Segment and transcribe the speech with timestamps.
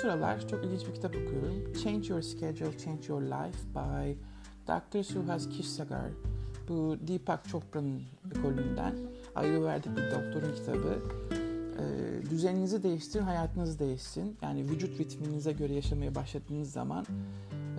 [0.00, 1.72] sıralar çok ilginç bir kitap okuyorum.
[1.84, 4.12] Change Your Schedule, Change Your Life by
[4.66, 5.02] Dr.
[5.02, 6.10] Suhas Kishsagar.
[6.68, 8.02] Bu Deepak Chopra'nın
[8.36, 8.94] ekolünden
[9.64, 10.98] verdik bir doktorun kitabı.
[11.78, 14.36] Ee, düzeninizi değiştirin, hayatınız değişsin.
[14.42, 17.06] Yani vücut ritminize göre yaşamaya başladığınız zaman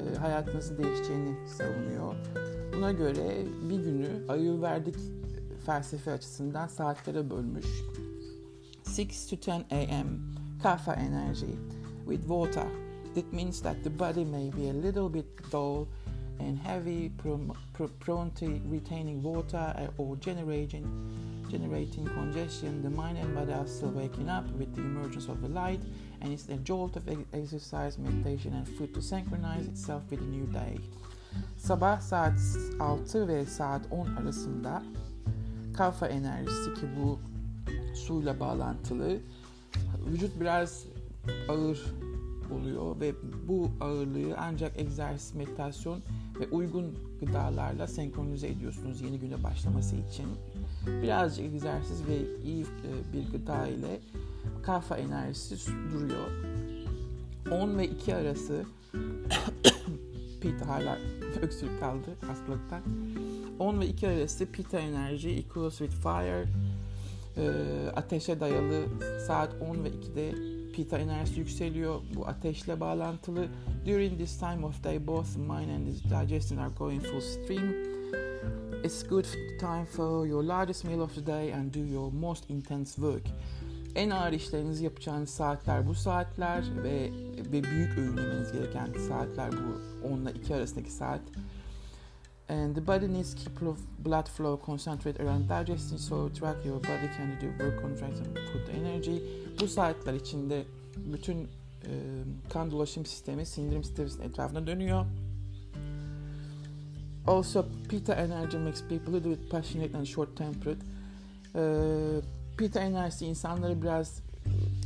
[0.00, 2.14] e, hayatınızın değişeceğini savunuyor.
[2.76, 4.08] Buna göre bir günü
[4.62, 4.96] verdik
[5.66, 7.66] felsefe açısından saatlere bölmüş.
[8.86, 10.06] 6 to 10 a.m.
[10.62, 11.79] Kapha energy
[12.10, 12.66] with water.
[13.14, 15.88] That means that the body may be a little bit dull
[16.40, 17.10] and heavy,
[18.00, 20.84] prone to retaining water uh, or generating
[21.50, 22.82] generating congestion.
[22.82, 25.80] The mind and body are still waking up with the emergence of the light,
[26.20, 30.46] and it's the jolt of exercise, meditation, and food to synchronize itself with a new
[30.46, 30.78] day.
[31.58, 34.82] Sabah saat 6 ve saat 10 arasında
[35.74, 37.18] kafa enerjisi ki bu
[37.94, 39.18] suyla bağlantılı
[40.06, 40.84] vücut biraz
[41.48, 41.84] ağır
[42.52, 43.14] oluyor ve
[43.48, 46.02] bu ağırlığı ancak egzersiz, meditasyon
[46.40, 50.26] ve uygun gıdalarla senkronize ediyorsunuz yeni güne başlaması için.
[51.02, 54.00] Birazcık egzersiz ve iyi e, bir gıda ile
[54.62, 56.26] kafa enerjisi duruyor.
[57.50, 58.64] 10 ve 2 arası
[60.40, 60.98] Pita hala
[61.42, 62.82] öksürük kaldı hastalıktan.
[63.58, 66.44] 10 ve 2 arası Pita enerji equals with fire
[67.36, 67.50] e,
[67.96, 68.82] ateşe dayalı
[69.26, 72.00] saat 10 ve 2'de Pita enerjisi yükseliyor.
[72.14, 73.48] Bu ateşle bağlantılı.
[73.86, 75.86] During this time of day both mind and
[76.22, 77.74] digestion are going full stream.
[78.84, 79.24] It's good
[79.58, 83.22] time for your largest meal of the day and do your most intense work.
[83.94, 87.10] En ağır işlerinizi yapacağınız saatler bu saatler ve,
[87.52, 91.20] ve büyük öğün yemeniz gereken saatler bu 10 ile 2 arasındaki saat.
[92.50, 93.60] And the body needs keep
[93.98, 98.68] blood flow concentrate around digestion so track your body can do work contract and put
[98.74, 99.22] energy.
[99.60, 100.64] Bu saatler içinde
[100.96, 101.38] bütün
[101.84, 101.92] e,
[102.48, 105.06] kan dolaşım sistemi sindirim sisteminin etrafında dönüyor.
[107.26, 110.80] Also, Pitta energy makes people a little bit passionate and short-tempered.
[111.54, 112.20] Ee,
[112.58, 114.22] Pitta enerjisi insanları biraz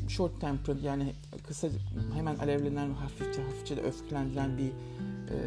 [0.08, 1.12] short tempered yani
[1.47, 1.69] kısa
[2.14, 5.38] hemen alevlenen hafifçe hafifçe de öfkelendiren bir e,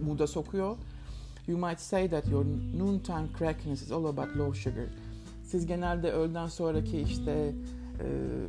[0.00, 0.76] mood'a sokuyor.
[1.46, 2.44] You might say that your
[2.78, 4.86] noontime crackiness is all about low sugar.
[5.44, 7.54] Siz genelde öğleden sonraki işte
[8.00, 8.06] e,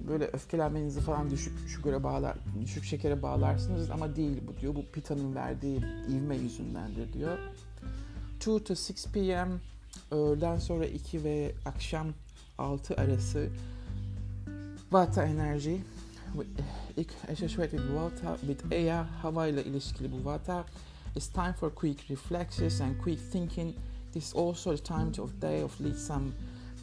[0.08, 4.76] böyle öfkelenmenizi falan düşük şugara bağlar, düşük şekere bağlarsınız ama değil bu diyor.
[4.76, 7.38] Bu pitanın verdiği ivme yüzündendir diyor.
[8.36, 9.50] 2 to 6 p.m.
[10.12, 12.08] öğleden sonra 2 ve akşam
[12.58, 13.50] 6 arası
[14.92, 15.82] Vata enerji
[16.98, 20.66] ilk associated with Vata with Aya hava ile ilişkili bu Vata
[21.14, 23.76] It's time for quick reflexes and quick thinking.
[24.14, 26.34] This is also the time of day of lead some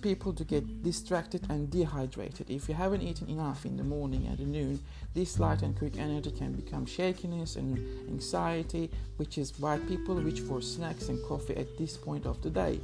[0.02, 2.50] people to get distracted and dehydrated.
[2.50, 4.80] If you haven't eaten enough in the morning and the noon,
[5.14, 7.78] this light and quick energy can become shakiness and
[8.08, 12.50] anxiety, which is why people reach for snacks and coffee at this point of the
[12.50, 12.80] day.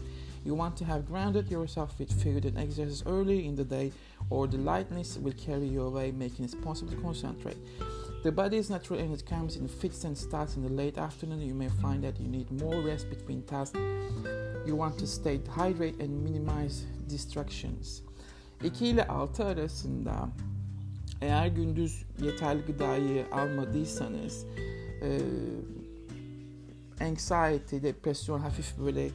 [0.46, 3.92] You want to have grounded yourself with food and exercise early in the day,
[4.30, 7.56] or the lightness will carry you away, making it possible to concentrate.
[8.24, 11.42] The body natural and comes in fits and starts in the late afternoon.
[11.42, 13.78] You may find that you need more rest between tasks.
[14.64, 18.02] You want to stay hydrated and minimize distractions.
[18.62, 20.28] 2 ile 6 arasında
[21.20, 24.46] eğer gündüz yeterli gıdayı almadıysanız
[25.02, 25.20] e,
[27.00, 29.10] anxiety, depresyon, hafif böyle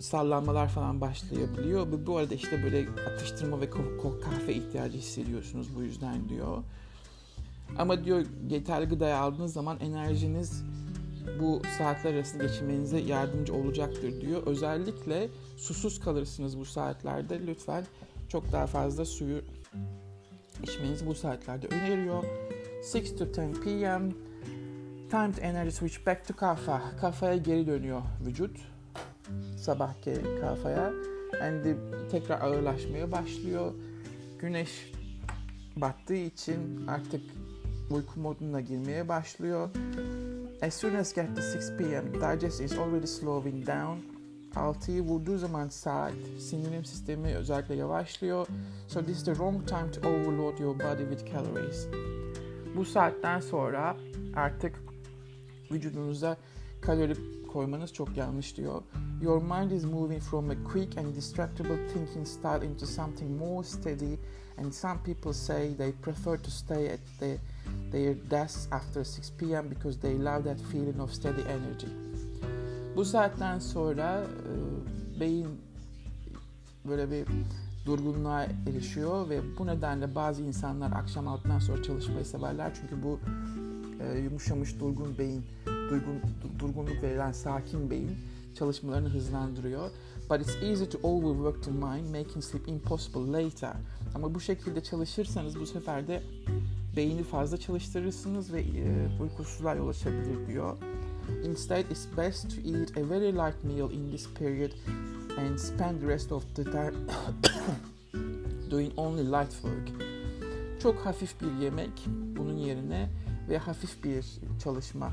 [0.00, 2.06] sallanmalar falan başlayabiliyor.
[2.06, 3.70] Bu arada işte böyle atıştırma ve
[4.20, 6.62] kahve ihtiyacı hissediyorsunuz bu yüzden diyor.
[7.78, 10.64] Ama diyor yeterli gıdayı aldığınız zaman enerjiniz
[11.40, 14.42] bu saatler arasında geçirmenize yardımcı olacaktır diyor.
[14.46, 17.46] Özellikle susuz kalırsınız bu saatlerde.
[17.46, 17.84] Lütfen
[18.28, 19.42] çok daha fazla suyu
[20.62, 22.24] içmenizi bu saatlerde öneriyor.
[22.94, 24.12] 6 to 10 p.m.
[25.10, 26.82] Time to energy switch back to kafa.
[27.00, 28.56] Kafaya geri dönüyor vücut.
[29.56, 30.92] Sabahki kafaya.
[31.42, 31.64] And
[32.10, 33.72] tekrar ağırlaşmaya başlıyor.
[34.38, 34.92] Güneş
[35.76, 37.22] battığı için artık
[37.90, 39.70] uyku moduna girmeye başlıyor.
[40.62, 42.14] As soon as get to 6 p.m.
[42.14, 43.98] digest is already slowing down.
[44.54, 48.46] 6'yı vurduğu zaman saat sindirim sistemi özellikle yavaşlıyor.
[48.88, 51.88] So this is the wrong time to overload your body with calories.
[52.76, 53.96] Bu saatten sonra
[54.36, 54.82] artık
[55.70, 56.36] vücudunuza
[56.80, 57.14] kalori
[57.52, 58.82] koymanız çok yanlış diyor.
[59.22, 64.16] Your mind is moving from a quick and distractible thinking style into something more steady
[64.58, 67.36] and some people say they prefer to stay at the
[67.92, 69.70] their desks after 6 p.m.
[69.70, 71.86] because they love that feeling of steady energy.
[72.96, 75.48] Bu saatten sonra e, beyin
[76.88, 77.26] böyle bir
[77.86, 83.20] durgunluğa erişiyor ve bu nedenle bazı insanlar akşam altından sonra çalışmayı severler çünkü bu
[84.02, 86.20] e, yumuşamış durgun beyin, durgun,
[86.58, 88.16] durgunluk verilen sakin beyin
[88.54, 89.90] çalışmalarını hızlandırıyor.
[90.30, 93.72] But it's easy to overwork the mind, making sleep impossible later.
[94.14, 96.22] Ama bu şekilde çalışırsanız bu sefer de
[96.96, 100.76] beyni fazla çalıştırırsınız ve e, uykusuzluğa yol açabilir diyor.
[101.44, 104.72] Instead, it's best to eat a very light meal in this period
[105.38, 106.94] and spend the rest of the time
[108.70, 109.88] doing only light work.
[110.82, 112.06] Çok hafif bir yemek
[112.36, 113.10] bunun yerine
[113.48, 114.24] ve hafif bir
[114.62, 115.12] çalışma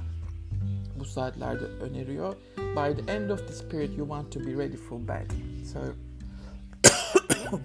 [0.99, 2.35] bu saatlerde öneriyor.
[2.57, 5.31] By the end of this period you want to be ready for bed.
[5.73, 5.79] So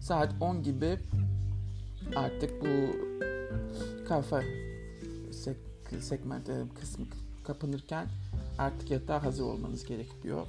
[0.00, 0.98] saat 10 gibi
[2.16, 2.96] artık bu
[4.08, 4.42] kafa
[5.30, 7.06] sek- segment e, kısmı
[7.44, 8.06] kapanırken
[8.58, 10.46] artık yatağa hazır olmanız gerekiyor.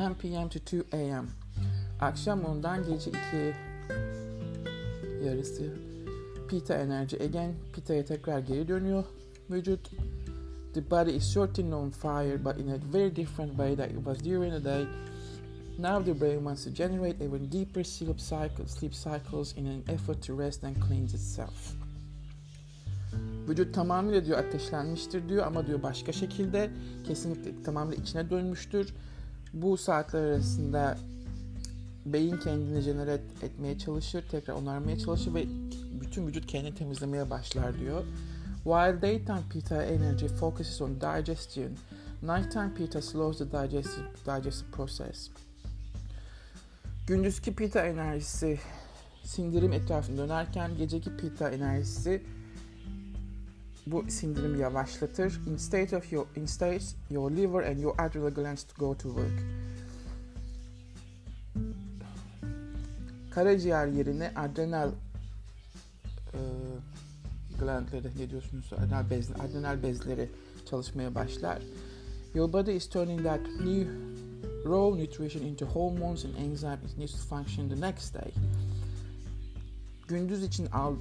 [0.00, 0.48] 10 p.m.
[0.48, 1.26] to 2 a.m.
[2.00, 3.54] Akşam 10'dan gece 2
[5.24, 5.74] yarısı
[6.48, 7.54] Pita enerji again.
[7.74, 9.04] Pita'ya tekrar geri dönüyor
[9.50, 9.90] vücut.
[10.74, 14.18] The body is certainly on fire but in a very different way that it was
[14.24, 14.86] during the day.
[15.78, 20.22] Now the brain wants to generate even deeper sleep cycles, sleep cycles in an effort
[20.22, 21.74] to rest and cleanse itself.
[23.48, 26.70] Vücut tamamıyla diyor ateşlenmiştir diyor ama diyor başka şekilde
[27.06, 28.94] kesinlikle tamamıyla içine dönmüştür
[29.52, 30.98] bu saatler arasında
[32.06, 35.44] beyin kendini jenerat etmeye çalışır, tekrar onarmaya çalışır ve
[36.00, 38.04] bütün vücut kendini temizlemeye başlar diyor.
[38.64, 41.78] While daytime pitta energy focuses on digestion,
[42.22, 45.30] nighttime pitta slows the digestive, digestive process.
[47.06, 48.58] Gündüzki pitta enerjisi
[49.24, 52.22] sindirim etrafında dönerken geceki pitta enerjisi
[53.86, 55.40] bu sindirimi yavaşlatır.
[55.46, 59.42] Instead of your instead your liver and your adrenal glands to go to work.
[63.30, 64.90] Karaciğer yerine adrenal
[66.34, 66.38] e,
[67.60, 68.72] glandları ne diyorsunuz?
[68.72, 70.28] Adrenal, bez, adrenal bezleri
[70.70, 71.62] çalışmaya başlar.
[72.34, 73.90] Your body is turning that new
[74.64, 78.32] raw nutrition into hormones and enzymes needs to function the next day.
[80.08, 80.94] Gündüz için al,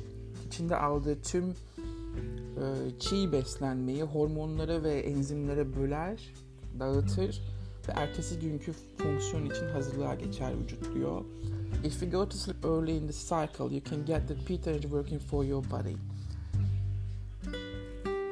[0.47, 6.33] içinde aldığı tüm e, çiğ beslenmeyi hormonlara ve enzimlere böler,
[6.79, 7.41] dağıtır
[7.87, 11.21] ve ertesi günkü fonksiyon için hazırlığa geçer vücut diyor.
[11.83, 15.21] If you go to sleep early in the cycle, you can get the energy working
[15.21, 15.95] for your body.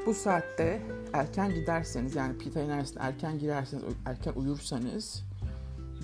[0.08, 0.82] Bu saatte
[1.14, 5.24] erken giderseniz yani pitta enerjisine erken girerseniz, erken uyursanız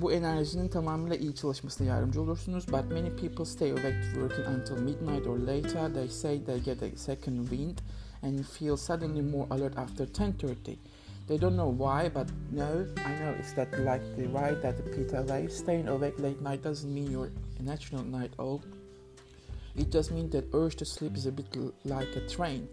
[0.02, 2.68] bu enerjinin tamamıyla iyi çalışmasına yardımcı olursunuz.
[2.68, 5.94] But many people stay awake working until midnight or later.
[5.94, 7.78] They say they get a second wind
[8.24, 10.76] and feel suddenly more alert after 10.30.
[11.28, 14.84] They don't know why, but no, I know it's that like the why that the
[14.84, 15.52] Peter life.
[15.52, 18.62] Staying awake late night doesn't mean you're a natural night owl.
[19.76, 22.68] It just means that urge to sleep is a bit like a train.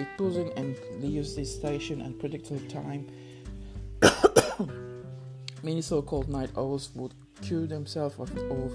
[0.00, 3.06] It in and leaves the station at predictable time.
[5.62, 7.12] Many so-called night owls would
[7.42, 8.72] cure themselves of, of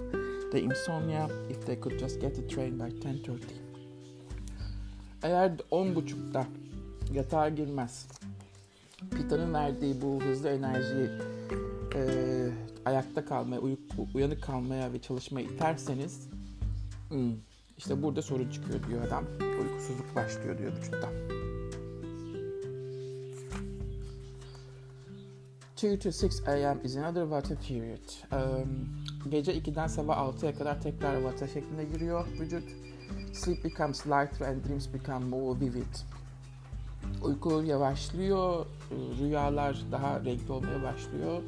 [0.51, 3.39] the insomnia if they could just get the train by 10.30.
[5.23, 6.47] Eğer 10.30'da
[7.13, 8.07] yatağa girmez,
[9.11, 11.09] Pita'nın verdiği bu hızlı enerjiyi
[11.95, 12.01] e,
[12.85, 13.77] ayakta kalmaya, uy-
[14.13, 16.27] uyanık kalmaya ve çalışmaya iterseniz
[17.09, 17.33] hmm,
[17.77, 19.23] işte burada sorun çıkıyor diyor adam.
[19.61, 21.09] Uykusuzluk başlıyor diyor vücutta.
[25.77, 26.79] 2 to 6 a.m.
[26.83, 27.99] is another vata period.
[28.31, 28.89] Um,
[29.29, 32.63] gece 2'den sabah 6'ya kadar tekrar vata şeklinde giriyor vücut.
[33.33, 35.95] Sleep becomes lighter and dreams become more vivid.
[37.21, 38.65] Uyku yavaşlıyor,
[39.19, 41.41] rüyalar daha renkli olmaya başlıyor.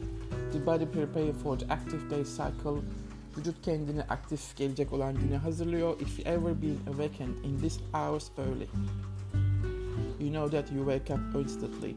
[0.51, 2.81] The body prepare for the active day cycle.
[3.37, 5.99] Vücut kendini aktif gelecek olan güne hazırlıyor.
[5.99, 8.67] If you ever been awakened in these hours early,
[10.19, 11.95] you know that you wake up instantly.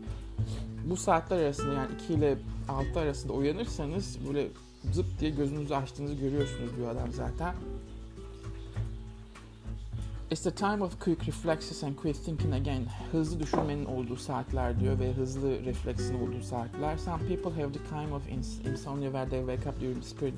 [0.85, 4.49] Bu saatler arasında yani 2 ile 6 arasında uyanırsanız böyle
[4.93, 7.55] zıp diye gözünüzü açtığınızı görüyorsunuz diyor adam zaten.
[10.33, 12.87] It's the time of quick reflexes and quick thinking again.
[13.13, 16.97] Hızlı düşünmenin olduğu saatler diyor ve hızlı refleksin olduğu saatler.
[16.97, 20.35] Some people have the kind of ins- insomnia where they wake up during this period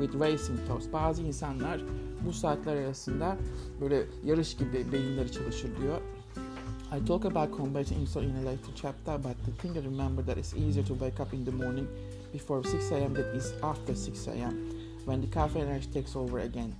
[0.00, 0.92] with racing thoughts.
[0.92, 1.80] Bazı insanlar
[2.26, 3.36] bu saatler arasında
[3.80, 6.00] böyle yarış gibi beyinleri çalışır diyor.
[6.96, 10.36] I talk about combating insomnia in a later chapter, but the thing to remember that
[10.36, 11.88] it's easier to wake up in the morning
[12.32, 13.14] before 6 a.m.
[13.14, 14.70] than is after 6 a.m.
[15.06, 16.74] when the caffeine energy takes over again.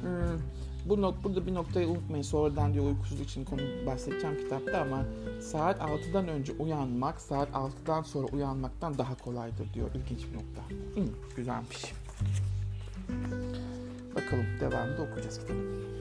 [0.00, 0.36] Hmm,
[0.84, 2.22] bu nok burada bir noktayı unutmayın.
[2.22, 5.04] Sonradan diyor uykusuzluk için konu bahsedeceğim kitapta ama
[5.40, 9.90] saat 6'dan önce uyanmak saat 6'dan sonra uyanmaktan daha kolaydır diyor.
[9.94, 10.62] İlginç bir nokta.
[11.00, 11.92] Hı, güzelmiş.
[14.14, 15.93] Bakalım devamında okuyacağız kitabı.